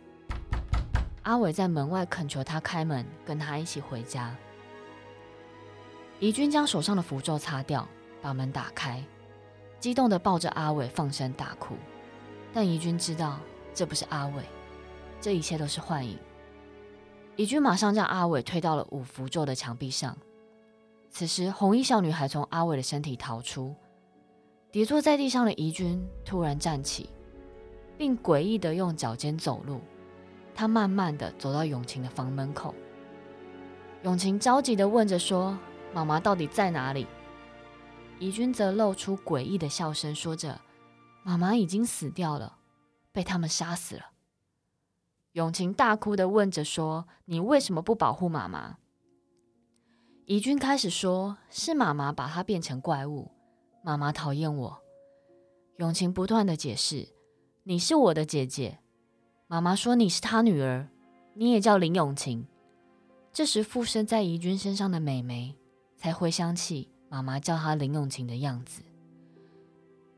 [1.25, 4.33] 阿伟在门外恳求他开门，跟他一起回家。
[6.21, 7.89] 怡君将手上的符咒擦掉，
[8.23, 9.03] 把门打开，
[9.81, 11.75] 激动地抱着阿伟放声大哭。
[12.53, 13.41] 但怡君知道
[13.75, 14.45] 这不是阿伟，
[15.21, 16.17] 这一切都是幻影。
[17.37, 20.17] 怡君马上将阿伟推到了五符咒的墙壁上。
[21.11, 23.75] 此时，红衣小女孩从阿伟的身体逃出。
[24.71, 27.09] 跌坐在地上的怡君突然站起，
[27.97, 29.81] 并诡异的用脚尖走路。
[30.55, 32.75] 她慢慢的走到永晴的房门口。
[34.03, 35.57] 永晴着急的问着说
[35.95, 37.07] ：“妈妈到底在哪里？”
[38.19, 40.61] 怡君则露出诡异的笑声，说着
[41.23, 42.59] ：“妈妈已经死掉了，
[43.13, 44.03] 被他们杀死了。”
[45.35, 48.79] 永晴大哭地问着说：“你为什么不保护妈妈？”
[50.27, 53.33] 怡君开始说：“是妈妈把她变成怪物。”
[53.83, 54.81] 妈妈讨厌我，
[55.79, 57.09] 永晴不断的解释
[57.65, 58.79] ：“你是我的姐姐。”
[59.49, 60.89] 妈妈说：“你是她女儿，
[61.35, 62.47] 你也叫林永晴。”
[63.33, 65.57] 这时附身在怡君身上的美眉
[65.97, 68.83] 才回想起妈妈叫她林永晴的样子。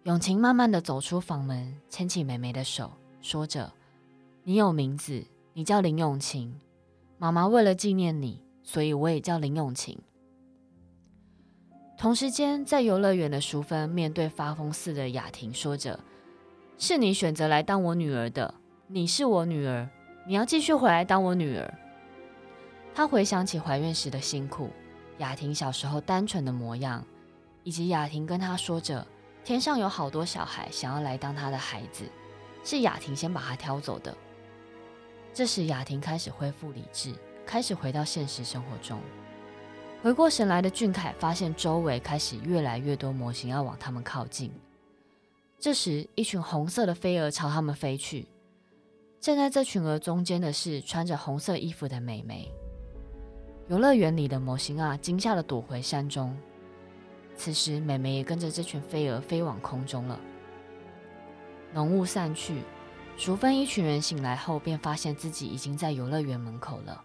[0.02, 3.72] 永晴慢慢的走出房门，牵起美眉的手，说着
[4.48, 6.60] ：“你有名字，你叫林永晴。
[7.18, 9.98] 妈妈为了纪念你，所以我也叫林永晴。”
[11.98, 15.98] 同时间，在游乐园的淑芬面对发疯似的雅婷，说着
[16.78, 18.54] ：“是你选择来当我女儿的，
[18.86, 19.90] 你是我女儿，
[20.28, 21.74] 你要继续回来当我女儿。”
[22.94, 24.70] 她回想起怀孕时的辛苦，
[25.18, 27.04] 雅婷小时候单纯的模样，
[27.64, 29.04] 以及雅婷跟她说着
[29.42, 32.04] ：“天上有好多小孩想要来当她的孩子，
[32.62, 34.16] 是雅婷先把她挑走的。”
[35.36, 37.12] 这时，雅婷开始恢复理智，
[37.44, 38.98] 开始回到现实生活中。
[40.02, 44.50] 回过神来的俊凯发现周围开始越来越多模型要往他们靠近。
[45.58, 48.26] 这时，一群红色的飞蛾朝他们飞去。
[49.20, 52.50] 站在这群蛾中间的是穿着红色衣服的美眉。
[53.68, 56.34] 游乐园里的模型啊，惊吓的躲回山中。
[57.36, 60.18] 此时，美眉也跟着这群飞蛾飞往空中了。
[61.74, 62.62] 浓雾散去，
[63.18, 67.02] 淑芬一群人醒来后，便发现自己已经在游乐园门口了。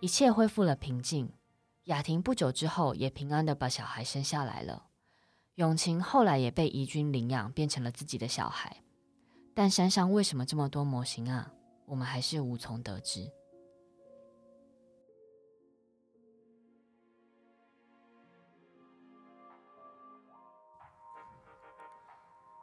[0.00, 1.32] 一切恢复了平静。
[1.84, 4.86] 雅婷不久之后也平安的把小孩生下来了，
[5.54, 8.76] 永晴后来也被怡君领养，变成了自己的小孩。
[9.54, 11.50] 但山上为什么这么多模型啊？
[11.86, 13.28] 我们还是无从得知。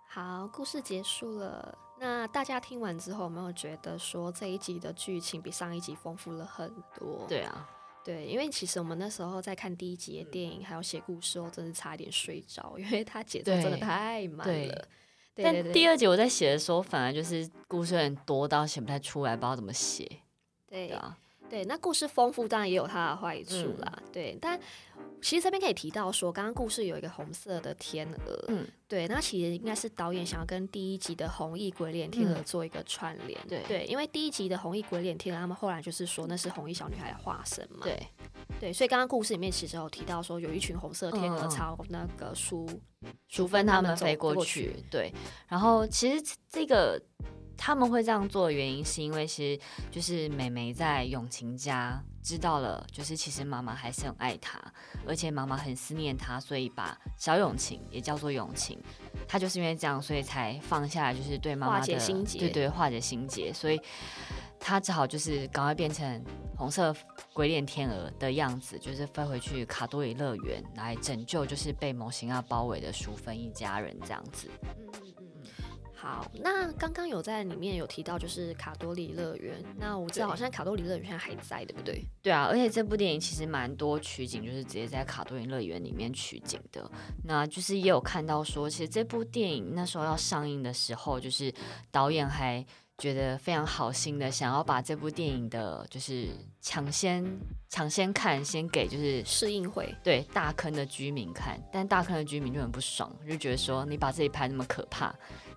[0.10, 1.78] 好，故事结束了。
[2.04, 7.26] 那大家听完之后，有没有觉得说这一集的剧情比上一集丰富了很多？
[7.30, 7.70] 对啊。
[8.04, 14.88] 对，因为其实我们那时候在看第一集的电影，还有写故事哦，真的差一点睡着，因为它节奏真的太慢了。
[15.34, 20.04] 但第二集我在写的时候，反而就是故事有点多到写不太出来，不知道怎么写。
[20.68, 21.18] 对，对啊。
[21.50, 23.94] 对，那故事丰富当然也有它的坏处啦。
[23.96, 24.60] 嗯、对，但
[25.24, 38.08] 其实这边可以提到说，刚刚故事有一个红色的天鹅，嗯，对，那其实应该是导演想要跟第一集的红衣鬼脸天鹅做一个串联，对、嗯、对，因为第一集的红衣鬼脸天鹅，他们后来就是说那是红衣小女孩的化身嘛，对。
[38.60, 42.70] 对，所以刚刚故事里面其实有提到说，有一群红色天鹅朝那个淑
[43.30, 45.12] 淑芬他们飞过去，对，
[45.48, 47.02] 然后其实这个。
[47.56, 54.60] 他们会这样做的原因，是因为其实就是美眉在永晴家知道了，就是其实妈妈还是很爱他，
[55.06, 58.82] 而且妈妈很思念他，所以把小永晴也叫做永晴。
[59.28, 63.52] 他就是因为这样，所以才放下来，就是对妈妈的心结，对对，化解心结。
[63.52, 63.80] 所以
[64.60, 66.24] 他只好就是赶快变成
[66.58, 66.96] 红色
[67.34, 74.50] 鬼脸天鹅的样子，就是飞回去卡多里乐园来拯救，就是被模型啊包围的淑芬一家人这样子。
[76.04, 79.64] 好，那刚刚有在里面有提到，就是卡多里乐园。
[79.78, 82.06] 那我知道好像卡多里乐园现在还在，对不对？
[82.22, 86.92] 对啊，而且这部电影其实蛮多取景，就是直接在卡多里乐园里面取景的。
[87.24, 91.54] 那就是也有看到说，其实这部电影那时候要上映的时候，就是
[91.90, 92.66] 导演还
[92.98, 96.28] 觉得非常好心的，想要把这部电影的，就是
[96.60, 97.26] 抢先
[97.70, 105.14] 抢先看，先给就是试映会，对大坑的居民看，但大坑的居民就很不爽，就觉得说你把自己拍那么可怕，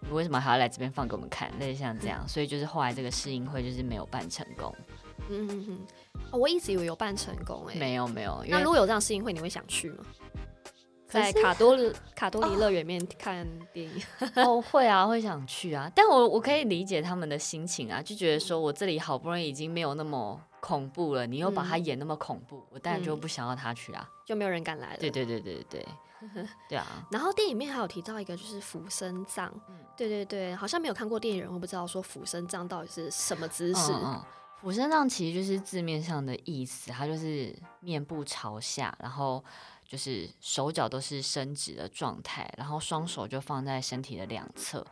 [0.09, 1.51] 你为什么还要来这边放给我们看？
[1.59, 4.75] 类似像这样，所以就是后来这个试映会就是没有办成功。
[5.29, 5.79] 嗯哼哼，
[6.31, 8.45] 哦，我一直以为有办成功，哎，没有没有。
[8.49, 10.05] 那如果有这样试映会，你会想去吗？
[11.09, 14.03] 在卡多里 卡多里乐园面看电影
[14.37, 15.91] 哦，会啊，会想去啊。
[15.95, 24.99] 但我我可以理解他们的心情啊，就觉得说我这里好不容易已经没有那么恐怖了，你又把它演那么恐怖，嗯、我当然就不想要他去啊，就没有人敢来了。
[24.99, 25.87] 对对对对对
[26.69, 27.07] 对啊。
[27.09, 33.93] 然后电影里面还有提到一个就是俯身葬，嗯、对对对，好像没有看过电影人会不知道说俯身葬到底是什么姿势。
[34.61, 39.45] 俯身葬其实就是字面上的意思，它就是面部朝下，然后。
[39.89, 44.85] 就是手脚都是伸直的状态，然后双手就放在身体的两侧。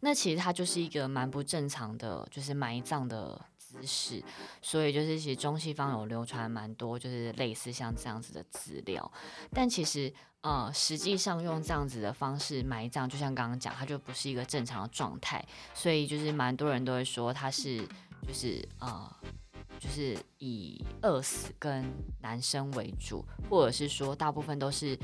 [0.00, 3.40] 那其实它就是一个蛮不正常的，就是埋葬的
[3.72, 4.22] 姿势。
[4.60, 9.10] 所以就是其实中西方有流传蛮多，就是类似像这样子的资料。
[9.52, 10.12] 但其实
[10.42, 15.44] 呃，实际上用这样子的方式埋葬，就像刚刚讲，它就不是一个正常的状态。
[15.72, 17.78] 所以就是蛮多人都会说它是
[18.26, 19.10] 就是呃。
[19.82, 21.84] 就是以饿死跟
[22.20, 24.96] 男生为主，或者是说大部分都是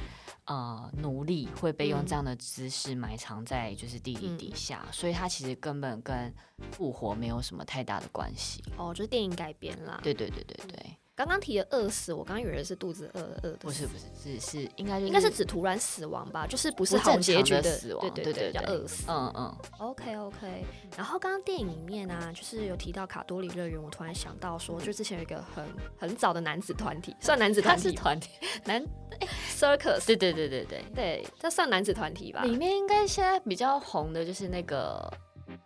[0.44, 6.32] 呃奴隶会被用这样的姿势埋藏在就是地底底下，嗯、所以它其实根本跟
[6.70, 8.62] 复活没有什么太大的关系。
[8.76, 9.98] 哦，就是电影改编啦。
[10.00, 10.96] 对对对对对。
[11.18, 19.02] 刚刚提的饿死，我刚刚以为是肚子饿饿的，不是不是，只是应该就是、应该是指突然死亡吧，就是不是好结局的，的死亡，对对对，叫饿死。
[19.08, 19.56] 嗯嗯。
[19.78, 20.64] OK OK。
[20.96, 25.64] 然后刚刚电影里面呢、啊，就是有提到卡多里乐园，我突然想到说，就之前有一个很
[25.98, 28.30] 很早的男子团体，算男子团体团体，
[28.64, 28.80] 男、
[29.18, 32.42] 欸、Circus，对对对对对对，这算男子团体吧？
[32.42, 35.12] 里面应该现在比较红的就是那个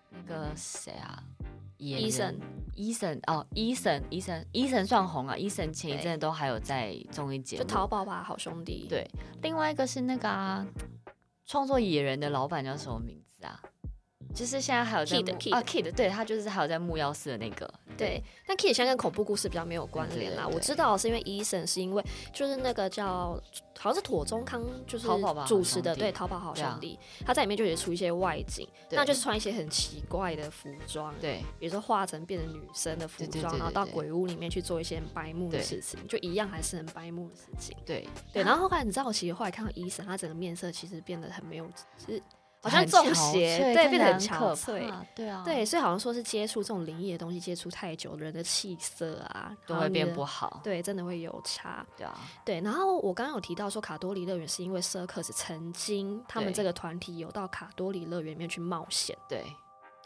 [0.09, 1.23] 那个谁啊？
[1.77, 2.39] 医生，
[2.83, 5.37] 医生哦，伊森，伊森，伊森算红啊！
[5.37, 8.87] 伊森前一阵都还有在综艺节目，就淘宝吧，好兄弟。
[8.89, 9.09] 对，
[9.41, 10.67] 另外一个是那个啊，
[11.47, 13.63] 创作野人的老板叫什么名字啊？
[14.35, 17.73] 就是现在还有在 Kid 啊 Kid，对，他就是还有在木曜四的那个。
[17.97, 20.49] 对，但 Kid 现在跟恐怖故事比较没有关联啦。
[20.49, 22.03] 我知道是因为 Eason 是因为
[22.33, 23.39] 就是那个叫
[23.79, 25.07] 好像是妥中康就是
[25.47, 37.77] 主持的，对，逃跑好兄弟，他在里面就也出一些外景，那就是穿一些很奇怪的服装，对，比如说化成变成女生的服装，然后到鬼屋里面去做一些很白目的事情，就一样还是很白目的事情。
[37.85, 41.69] 对对，然后后来你知道，我其实后来看到 Eason，他整个面色其实变得很没有，
[41.99, 42.23] 其实。
[42.63, 52.61] 好像中邪，对，变得很憔悴，对啊，对，所以好像说是接触这种灵异的东西，接触太久，人的气色啊都会变不好，对，真的会有差，对啊，对。
[52.61, 59.45] 然后我刚刚有提到说卡多里乐园是因为 Circus 曾经他们这个团体有到卡多里乐园里面去冒险，对，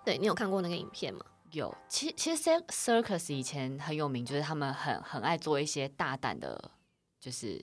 [0.03, 1.21] 对，你有看过那个影片吗？
[1.53, 6.71] 有，其实其实 Circus 以前很有名，就是他们很很爱做一些大胆的，
[7.21, 7.63] 就是。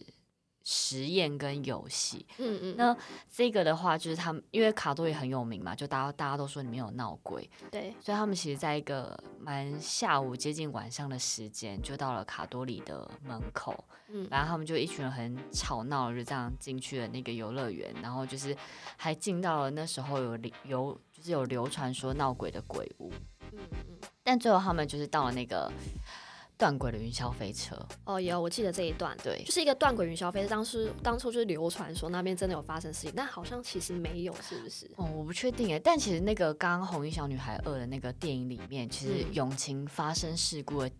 [0.63, 2.95] 实验跟游戏，嗯嗯，那
[3.29, 18.55] 这个的话就是他们，因为卡多也很有名嘛，就大家大家都说里面有闹鬼，对，所以他们其实在一个蛮下午接近晚上的时间，就到了卡多里的门口，嗯，然后他们就一群人很吵闹，就这样进去了那个游乐园，然后就是
[18.95, 23.11] 还进到了那时候有流就是有流传说闹鬼的鬼屋，
[23.51, 25.69] 嗯嗯，但最后他们就是到了那个。
[26.57, 27.75] 断轨的云霄飞车
[28.05, 34.89] 哦，有我记得这一段，对，就是一个断轨云霄飞车，当时当初就是流传说那边真的有发生事情，但好像其实没有，是不是？
[34.95, 40.91] 哦，我不确定哎，但其实那个刚刚红衣小女孩二的那个电影里面，其实永晴发生事故的。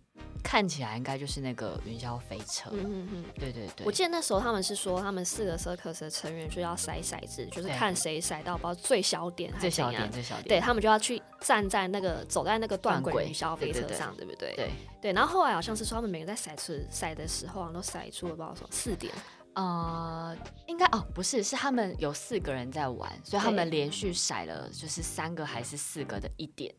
[0.42, 2.70] 看起来应该就是那个云霄飞车。
[2.72, 3.86] 嗯嗯嗯，对对对。
[3.86, 9.52] 我记得那时候他们是说，他们四个 circus 的成员就要筛骰子，就是看谁筛到包最小点。
[9.58, 10.48] 最小点，最小点。
[10.48, 14.54] 对，他们就要去站在那个走在那个断轨云霄飞车上，对不对？
[14.54, 15.12] 对对。
[15.12, 19.12] 然后后来好像是说，他们每个在骰出骰的时候，好像都骰出了不知道说四点。
[19.54, 20.36] 呃，
[20.66, 26.74] 应该哦，不是，是他们有四个人在玩，所以他们连续甩了就是三个还是四个的一点。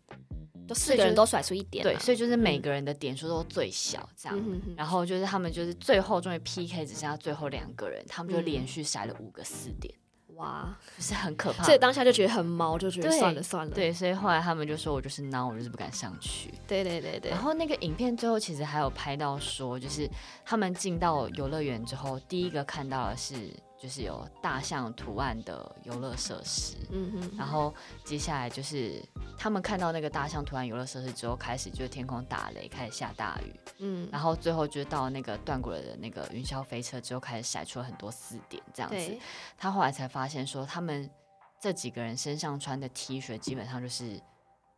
[0.68, 4.36] 都四个人都甩出一点，对，所以就是每个人的点数都最小，这样。
[4.36, 9.94] 嗯、然后就是他们就是最后终于 PK 只剩下最后两个人，他们就连续甩了五个四点，
[10.36, 11.64] 哇，就是很可怕。
[11.64, 13.74] 所以当下就觉得很毛，就觉得算了算了。
[13.74, 16.54] 对，所以后来他们就说我就是孬，我就是不敢上去。
[16.68, 17.32] 对对对对。
[17.32, 20.10] 然后那个影片最后其实还有拍到说，就是
[20.46, 23.36] 他们进到游乐园之后，第一个看到的是。
[23.86, 27.72] 就是有大象图案的游乐设施，嗯哼，然后
[28.04, 29.00] 接下来就是
[29.38, 39.18] 他们看到那个大象图案游乐设施之后，开始就是天空打雷，开始下大雨，嗯，然后最后就到那个断轨的那个云霄飞车之后，开始闪出了很多四点这样子。
[39.56, 41.08] 他后来才发现说，他们
[41.60, 44.20] 这几个人身上穿的 T 恤基本上就是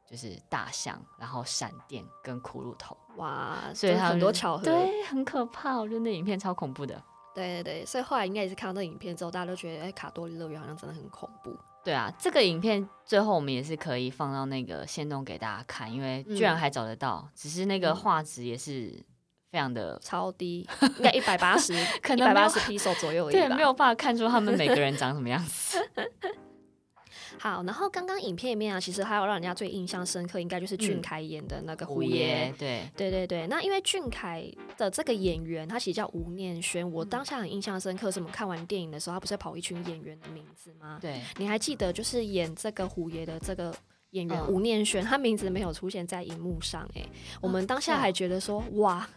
[0.05, 2.97] 就是大象，然后闪电跟骷髅头。
[3.15, 5.77] 哇，所以他很多巧合，对，很可怕。
[5.77, 7.01] 我觉得那影片超恐怖的。
[7.37, 11.55] 对对对，所以后来应该也是看到那影片之后，大家都觉得，哎，卡多利乐园好像真的很恐怖。
[11.83, 18.91] 对啊，这个影片最后我们也是可以放到那个线动给大家看，因为居然还找得到，嗯、只是那个画质也是
[19.51, 20.67] 非常的超低，
[20.97, 23.47] 应该一百八十， 可能一百八十 P 左右而已吧。
[23.47, 25.77] 对，没有办法看出他们每个人长什么样子。
[27.39, 32.53] 好，然后刚刚影片里面啊，其实还有让人家最印象深刻，应该就是俊凯演的那个虎爷。
[32.57, 34.43] 对对对对，那因为俊凯
[34.77, 36.89] 的这个演员，他其实叫吴念轩。
[36.91, 40.97] 我当下很印象深刻，是我们看完电影的时候，他不是跑一群演员的名字吗？
[41.01, 43.75] 对，你还记得就是演这个虎爷的这个
[44.11, 47.05] 演员吴念轩，他名字没有出现在荧幕上，哎，
[47.41, 49.07] 我们当下还觉得说，哇。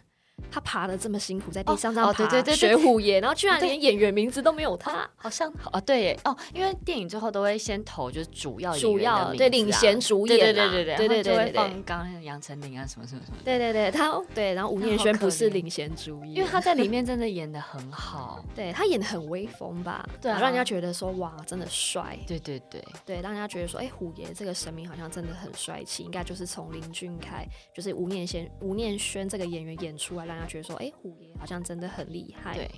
[0.49, 5.09] 他爬的这么辛苦在地上上爬学虎爷然后居然连演员名字都没有他。
[5.15, 11.07] 好像哦对哦因为电影最后都会先投就是主要主要对领衔主演对对对对对。
[11.07, 16.35] 对对对刚刚杨丞琳啊什么什么什么对对对他对然后吴念轩不是领衔主演。
[16.35, 18.43] 因为他在里面真的演的很好。
[18.55, 20.07] 对他演的很威风吧。
[20.21, 20.39] 对啊。
[20.39, 22.17] 让人家觉得说哇真的帅。
[22.27, 23.21] 对对对。
[23.21, 31.11] 让人家觉得说哎虎爷这个神明好像真的很帅气应该就是从林俊凯就是吴念先吴念轩这个演员演出来让人家觉得说，哎，虎。
[31.11, 32.71] 虎爷好像真的很厉害，对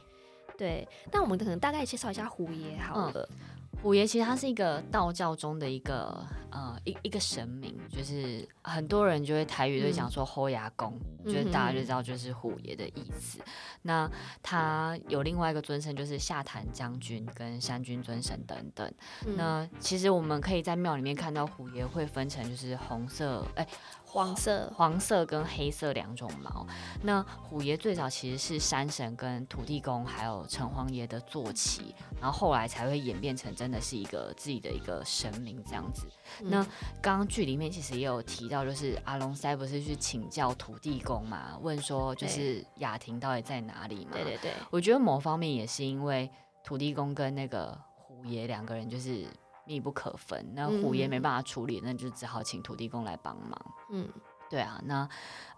[0.58, 0.88] 对。
[1.12, 3.28] 那我们可能大概介绍一下虎爷好了。
[3.30, 3.38] 嗯
[3.82, 13.40] 虎爷其实他是一个道教中的一个呃一一个神明，就是很多人就会台语就讲说虎牙公，嗯、就是大家就知道就是虎爷的意思。
[13.40, 13.46] 嗯、
[13.82, 18.90] 那他有另外一个尊称，就是下坛将军跟山军尊神等等。
[19.26, 23.68] 嗯、那其实我们可以在庙里面看到虎爷会分成就是红色哎。
[24.14, 26.68] 黄色、黄色跟黑色两种毛。
[27.02, 36.06] 那虎爷最早其实是山神跟土地公还有城隍爷的坐骑，然后后来才会演变成真的是一个自己的一个神明这样子。
[36.42, 36.64] 嗯、那
[37.02, 44.12] 刚刚剧里面其实也有提到，就是阿龙塞不是去请教土地公嘛，问说就是雅婷到底在哪里嘛？
[44.14, 46.30] 对对对，我觉得某方面也是因为
[46.64, 49.26] 土地公跟那个虎爷两个人就是。
[49.66, 53.76] 密不可分，那虎爷没办法处理，嗯、那就只好请土地公来帮忙。
[53.90, 54.08] 嗯，
[54.50, 55.08] 对啊，那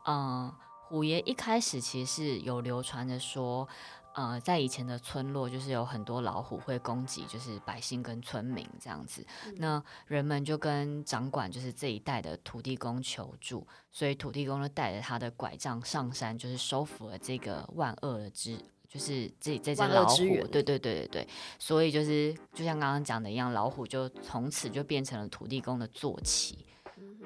[0.05, 0.53] 嗯，
[0.87, 3.67] 虎爷一开始其实是有流传着说，
[4.13, 9.25] 呃，在以前的村落，就是有很多老虎会攻击，就是百姓跟村民这样子。
[9.45, 18.57] 嗯、那人们就跟掌管就是这一带的土地公求助，所以土地公就带着他的拐杖上山，就是收服了这个万恶的之。
[18.95, 20.17] 就是这这只老虎，
[20.47, 21.27] 对对对对对，
[21.59, 26.65] 所以就是就像刚刚讲的一样，老虎就从此就变成了土地公的坐骑。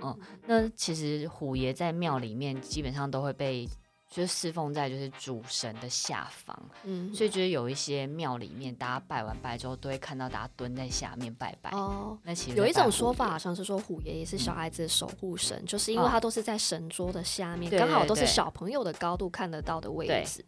[0.02, 3.70] 嗯，那其实虎爷在庙里面基本上都会被
[4.10, 11.70] 就是侍奉在就是主神的下方，嗯，所以就是有一些庙里面大家拜完拜之后都会看到大家蹲在下面拜拜。
[11.70, 20.44] 哦，那其实有一种说法好像是说虎爷也是小孩子的守护神，嗯、就是因为他都是在神桌的下面，刚、哦、好都是小朋友的高度看得到的位置。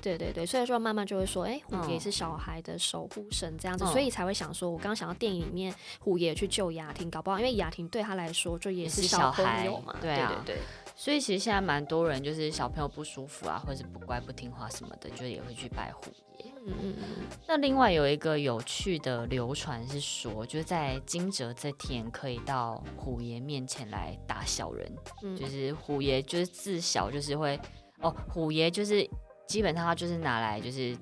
[0.00, 10.62] 对对对，所以说慢慢就会说，哎，虎爷是小孩的守护神这样子，嗯、所以才会想说，我刚刚想到电影里面虎爷去救雅婷，搞不好因为雅婷对他来说就也是小朋友嘛，对啊，对对对，
[10.96, 16.50] 所以其实现在蛮多人就是小朋友不舒服啊，或者是不乖不听话什么的，就也会去拜虎爷。
[16.66, 17.04] 嗯嗯嗯。
[17.46, 24.92] 那另外有一个有趣的流传是说，就是在惊蛰这天可以到虎爷面前来打小人，
[25.22, 27.58] 嗯、就是虎爷就是自小就是会
[28.00, 29.08] 哦，虎爷就是。
[29.50, 30.96] 基本上他就是拿来就是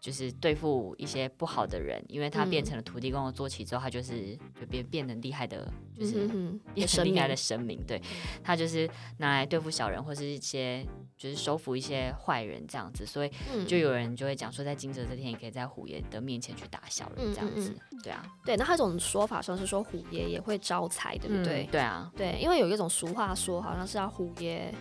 [0.00, 6.26] 就是对付一些不好的人，因为他变成了土地公的坐骑之后，他就是就变变得厉害的，就是
[6.74, 7.78] 也很厉害的神明。
[7.86, 8.00] 对，
[8.42, 10.82] 他就是拿来对付小人或是一些
[11.18, 13.30] 就是收服一些坏人这样子，所以
[13.68, 17.74] 就有人就会讲说，在惊蛰这天也可以在虎爷的面前去打小人这样子。
[18.02, 18.56] 对啊，对。
[18.56, 21.68] 那还有一种说法说是说虎爷也会招财，对不对？
[21.70, 24.74] 对啊，对，因为有一种俗话说，好像是要虎爷，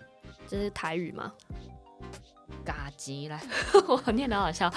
[0.48, 1.34] 这是台语嘛。
[2.66, 3.40] 嘎吉来，
[3.88, 4.72] 我念得好笑，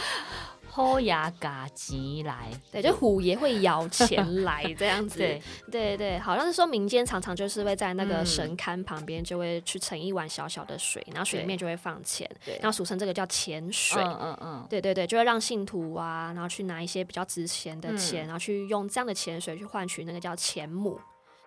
[0.69, 5.43] 虎牙嘎吉来，对，就虎爷会摇钱来这样子，对。
[5.71, 12.29] 对对，好像是说民间常常就是会在那个神龛旁边就会去盛一碗小小的水，然后水里面就会放钱，
[12.61, 20.99] 然后俗称这个叫钱水，嗯嗯嗯，对对对，就会让信徒啊，然后去拿一些比较值钱的钱，然后去用这样的钱水去换取那个叫钱母。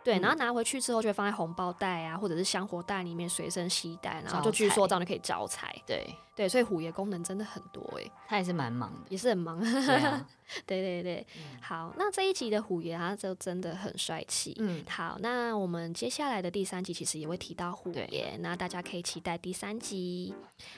[0.04, 5.76] 对，然后拿回去之后就会放在红包袋啊，或者是香火袋里面随身携带，然后就据说这样就可以招财。
[5.86, 9.60] 对对，所以虎爷功能真的很多哎、欸，他也是蛮忙的，也是很忙。
[9.60, 10.26] 对啊，
[10.66, 14.56] 对对对，嗯、好，那这一集的虎爷他就真的很帅气。
[14.60, 20.34] 嗯，好，那我们接下来的第三集其实也会提到虎爷，那大家可以期待第三集。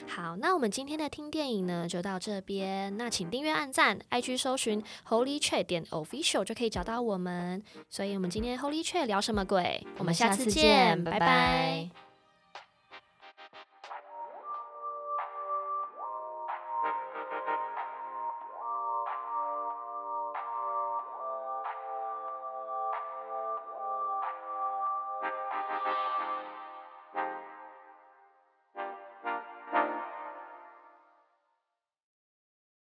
[0.08, 7.62] 好，那我们今天的听电影呢就到这边，那请订阅、按赞，IG 搜寻 Holy Chat 点 Official 就可以找到我们。
[7.88, 9.86] 所以我们今天 Holy Chat 聊什么鬼？
[9.98, 12.01] 我们下次次见，拜拜拜。